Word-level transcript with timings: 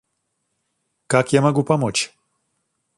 Как 1.05 1.31
я 1.31 1.41
могу 1.43 1.63
помочь? 1.63 2.11